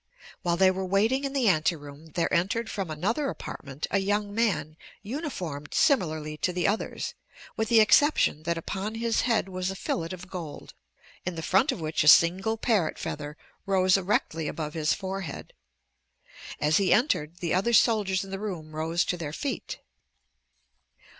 While 0.41 0.57
they 0.57 0.71
were 0.71 0.83
waiting 0.83 1.25
in 1.25 1.33
the 1.33 1.47
anteroom 1.47 2.07
there 2.15 2.33
entered 2.33 2.71
from 2.71 2.89
another 2.89 3.29
apartment 3.29 3.85
a 3.91 3.99
young 3.99 4.33
man 4.33 4.75
uniformed 5.03 5.75
similarly 5.75 6.37
to 6.37 6.51
the 6.51 6.67
others 6.67 7.13
with 7.55 7.69
the 7.69 7.81
exception 7.81 8.41
that 8.41 8.57
upon 8.57 8.95
his 8.95 9.21
head 9.21 9.47
was 9.47 9.69
a 9.69 9.75
fillet 9.75 10.09
of 10.11 10.27
gold, 10.27 10.73
in 11.23 11.35
the 11.35 11.43
front 11.43 11.71
of 11.71 11.79
which 11.79 12.03
a 12.03 12.07
single 12.07 12.57
parrot 12.57 12.97
feather 12.97 13.37
rose 13.67 13.95
erectly 13.95 14.47
above 14.47 14.73
his 14.73 14.91
forehead. 14.95 15.53
As 16.59 16.77
he 16.77 16.91
entered, 16.91 17.35
the 17.37 17.53
other 17.53 17.71
soldiers 17.71 18.23
in 18.23 18.31
the 18.31 18.39
room 18.39 18.75
rose 18.75 19.05
to 19.05 19.17
their 19.17 19.33
feet. 19.33 19.81